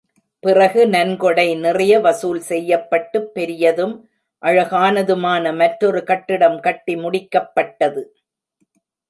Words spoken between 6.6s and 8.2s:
கட்டி முடிக்கப்பட்டது.